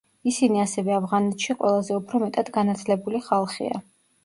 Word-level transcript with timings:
ისინი 0.29 0.61
ასევე 0.61 0.95
ავღანეთში 0.95 1.57
ყველაზე 1.59 1.99
უფრო 1.99 2.23
მეტად 2.25 2.51
განათლებული 2.59 3.25
ხალხია. 3.31 3.87